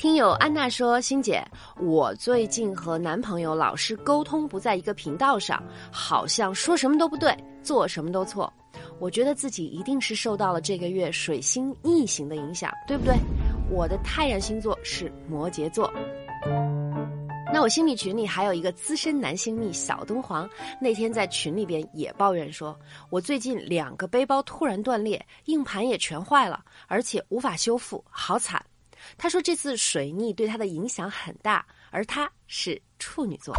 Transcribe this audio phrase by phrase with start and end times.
[0.00, 1.46] 听友安娜说：“欣姐，
[1.76, 8.50] 我最近和男朋友老是沟通不在一个频道上，好像说什么都不对，做什么都错。
[8.98, 13.14] 我觉得自己一定是受到了这个月水星逆行的影响，对不对？
[13.70, 15.92] 我的太阳星座是摩羯座。
[17.52, 20.48] 那我心理群里还有一个资深男星蜜小敦煌，
[20.80, 22.74] 那天在群里边也抱怨说，
[23.10, 28.64] 我最近两个背包突然断裂，硬盘也全坏了，而且无法修复，好惨。”
[29.16, 33.54] 他说：“这次水逆对他的影响很大，而他是处女座。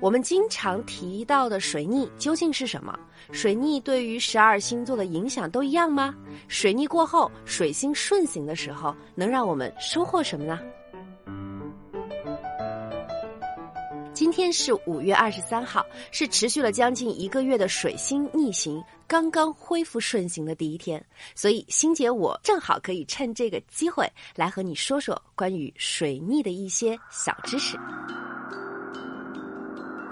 [0.00, 2.98] 我们经常提到的水逆究竟是什么？
[3.32, 6.14] 水逆对于十二星座的影响都一样吗？
[6.48, 10.60] 水逆过后，水星顺行的时候，能让我们收获什么呢？”
[14.36, 21.02] 天是五月二十三号，是持续了将近一个月的水星逆行刚刚恢复顺行的第一天，
[21.34, 27.78] 所以星姐我正好可以趁这个机会来和你说说关于水逆的一些小知识。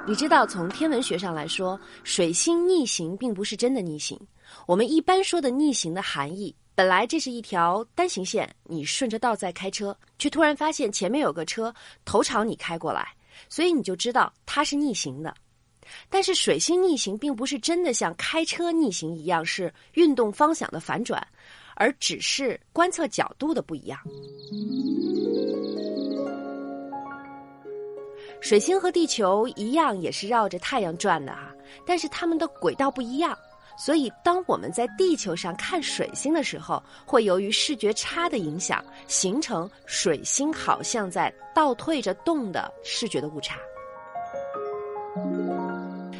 [0.06, 4.18] 你知道，从天文学上来说，水星逆行并不是真的逆行。
[4.66, 11.74] 我们一般说的逆行的含义，本来这是一条单行线，你顺着道在开车，却突然发现前面有个车
[12.06, 13.14] 头朝你开过来。
[13.48, 15.34] 所以你就知道它是逆行的，
[16.08, 21.26] 但是水星逆行并不是真的像开车逆行一样是运动方向的反转，
[21.76, 23.98] 而只是观测角度的不一样。
[28.40, 31.50] 水星和地球一样也是绕着太阳转的哈，
[31.86, 33.36] 但是它们的轨道不一样。
[33.76, 43.58] 所以，当我们在地球上看水星的时候，会由于视觉差的影响，形成水星好像在倒退着动的视觉的误差。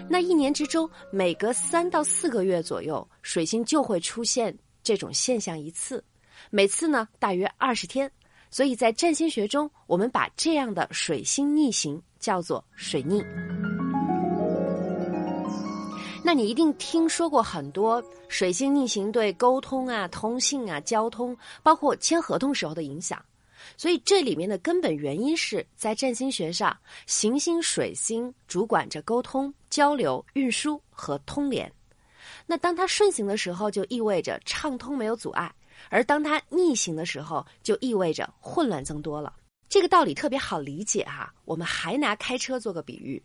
[0.08, 6.02] 那一年之中，每隔三到四个月左右，水星就会出现这种现象一次，
[6.50, 8.10] 每次呢大约二十天。
[8.50, 13.20] 所以在占星学中，我们把这样的水星逆行叫做水逆。
[16.26, 23.22] 那你一定听说过很多水星逆行对沟通啊、通信啊、交通，包括签合同时候的影响。
[23.76, 26.74] 所以这里面的根本原因是在占星学上，
[27.06, 31.70] 行星水星主管着沟通、交流、运输和通联。
[32.46, 35.46] 那当它顺行的时候，就意味着畅通没有阻碍；
[35.90, 39.30] 而当它逆行的时候，就意味着混乱增多了。
[39.68, 41.34] 这个道理特别好理解哈。
[41.44, 43.22] 我们还拿开车做个比喻。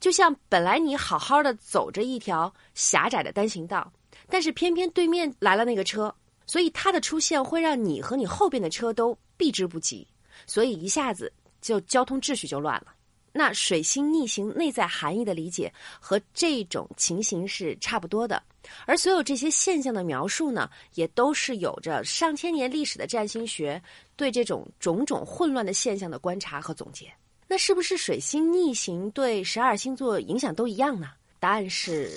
[0.00, 3.92] 就像本来你好好的走着一条狭窄的单行道，
[4.28, 6.14] 但是偏偏对面来了那个车，
[6.46, 10.06] 所以它的出现会让你和你后边的车都避之不及，
[10.46, 12.94] 所以一下子就交通秩序就乱了。
[13.30, 18.42] 那水星逆行内在含义的理解和这种情形是差不多的，
[18.84, 23.80] 而所有这些现象的描述呢，也都是有着上千年历史的占星学
[24.16, 27.12] 对这种种种混乱的现象的观察和总结。
[27.50, 31.08] 那是不是水星逆行对十二星座影响都一样呢？
[31.40, 32.12] 答案是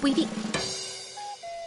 [0.00, 0.26] 不一定，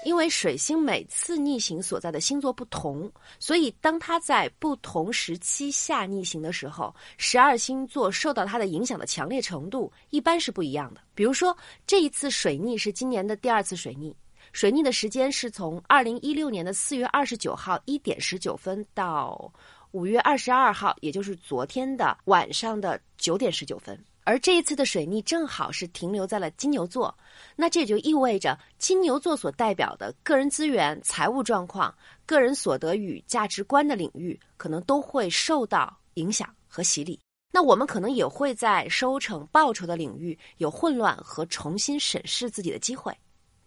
[0.03, 3.09] 因为水星每次逆行所在的星座不同，
[3.39, 10.99] 所以当它在不同时期下逆行的时候，十二星座受到它的影响的强烈程度一般是不一样的。
[11.15, 11.55] 比如说，
[11.87, 14.13] 这一次水逆是今年的第二次水逆，
[14.51, 19.49] 水逆的时间是从二零一六年的四月二十九号一点十九分到。
[19.91, 27.17] 五月二十二号，也就是昨天的晚上的九点十九分，而这一次的水逆正好是停留在了金牛座，
[27.55, 31.91] 那这也就意味着金牛座所代表的个人资源、财务状况、
[32.27, 37.19] 个人所得与价值观的领域，可能都会受到影响和洗礼。
[37.51, 43.12] 那我们可能也会在收成、报酬的领域有混乱和重新审视自己的机会。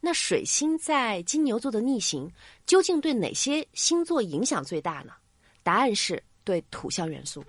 [0.00, 2.30] 那水星在金牛座的逆行，
[2.64, 5.14] 究竟对哪些星座影响最大呢？
[5.62, 7.44] 答案是对土象元素，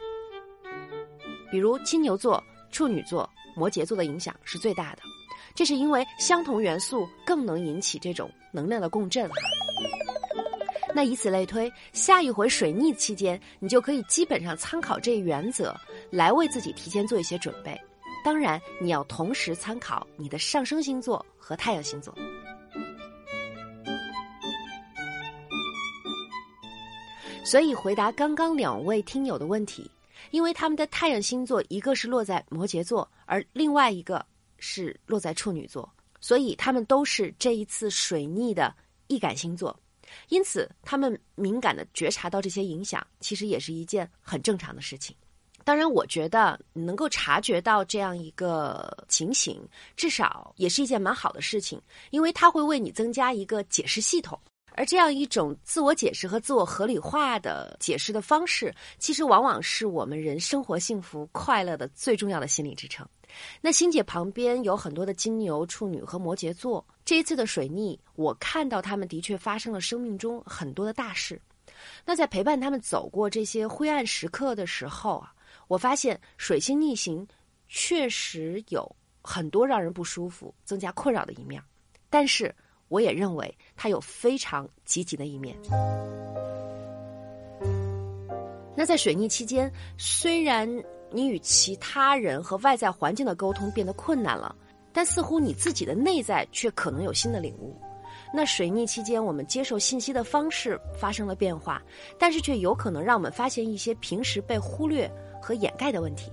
[1.51, 4.99] 比如金牛座、处女座、摩羯座的影响是最大的，
[5.55, 9.35] 这是因为相同元素更能引起这种能量的共振哈。
[10.95, 15.75] 那以此类推，下一回水逆期间，你就可以基本上参考这一原则
[16.11, 17.75] 来为自己提前做一些准备。
[18.23, 22.15] 当然，你要同时参考你的上升星座和太阳星座。
[27.45, 29.89] 所以回答刚刚两位听友的问题，
[30.31, 34.25] 因为他们的太阳星座一个是落在摩羯座，而另外一个
[34.57, 35.87] 是落在处女座，
[36.21, 38.73] 所以他们都是这一次水逆的
[39.07, 39.77] 易感星座，
[40.29, 45.15] 因此他们敏感的觉察到这些影响，其实也是一件很正常的事情。
[45.65, 49.61] 当然，我觉得能够察觉到这样一个情形，
[49.95, 51.79] 至少也是一件蛮好的事情，
[52.09, 54.39] 因为它会为你增加一个解释系统。
[54.75, 63.07] 而这样一种自我解释和自我合理化的解释的方式，其实往往是我们人生活幸福快乐的最重要的心理支撑。
[63.61, 71.41] 那星姐旁边有很多的金牛、处女和摩羯座，这一次的水逆，我看到他们的确发生了生命中很多的大事。
[72.05, 75.33] 那在陪伴他们走过这些灰暗时刻的时候啊。
[75.67, 77.25] 我发现水星逆行
[77.67, 81.61] 确实有很多让人不舒服、增加困扰的一面，
[82.09, 82.53] 但是
[82.87, 85.55] 我也认为他有非常积极的一面。
[88.75, 90.67] 那在水逆期间，虽然
[91.11, 94.55] 你与其他人和外在环境的沟通变得困难了，
[94.91, 97.75] 但似乎你自己的内在却可能有新的领悟。
[98.33, 101.81] 那水逆期间，我们接受信息的方式发生了变化，
[102.17, 105.11] 但是却有可能让我们发现一些平时被忽略。
[105.45, 106.31] 和掩盖的问题，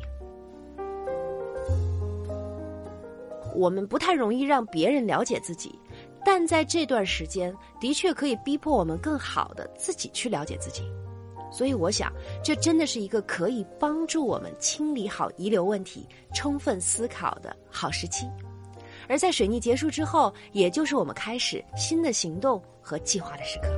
[3.57, 5.77] 我们不太容易让别人了解自己，
[6.25, 10.83] 但在这段时间的确可以逼迫我们更好的自己去了解自己。
[11.53, 12.13] 所以，我想
[12.45, 18.29] 这真的是一个可以帮助我们清理好遗留问题、充分思考的好时期。
[19.09, 23.69] 而在水逆结束之后，也就是我们开始新的行动和计划的时刻。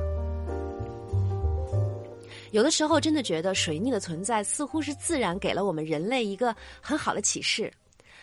[2.51, 7.73] 有的时候，真的觉得水逆的存在似乎是自然给了我们人类一个很好的启示。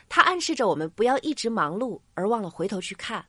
[0.08, 3.20] 它暗示着我们不要一直忙碌而忘了回头去看；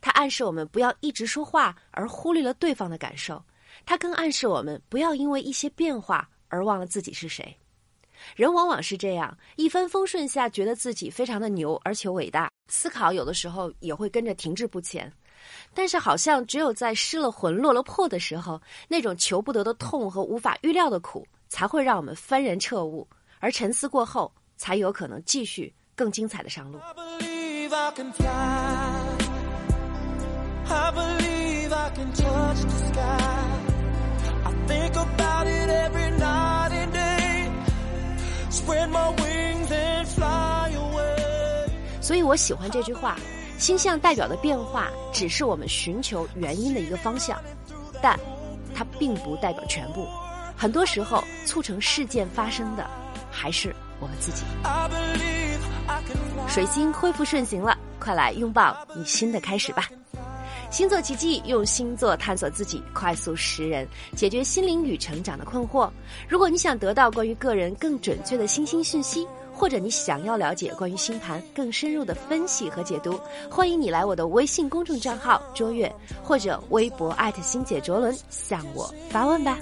[0.00, 3.36] 它暗示我们不要一直说话而忽略了对方的感受；
[3.84, 7.56] 它更暗示我们不要因为一些变化而忘了自己是谁。
[8.36, 15.10] 人往往是这样，一帆风顺下，觉得自己非常的牛而且伟大，思考有的时候也会跟着停滞不前。
[15.72, 23.08] 但是，好像只有在失了魂、落了魄的时候，那种求不得的痛和无法预料的苦，才会让我们幡然彻悟。
[23.38, 26.78] 而沉思过后，才有可能继续更精彩的上路。
[42.00, 43.16] 所以我喜欢这句话。
[43.56, 47.38] 星象代表的变化只是我们寻求原因的一个方向，
[48.00, 48.18] 但
[48.74, 50.08] 它并不代表全部。
[50.56, 52.88] 很多时候，促成事件发生的
[53.30, 54.44] 还是我们自己。
[56.48, 59.86] 水星恢复顺行了，快来拥抱你新的开始吧！
[60.70, 65.90] 星座奇迹，用星座探索自己，快速识人，解决心灵与成长的困惑。
[66.28, 69.26] 如果你想得到关于个人更准确的星星讯息。
[69.52, 73.20] 或者你想要了解关于星盘更深入的分析和解读，
[73.50, 75.92] 欢迎你来我的微信公众账号“卓越”
[76.24, 79.58] 或者微博艾特星姐卓伦向我发问吧。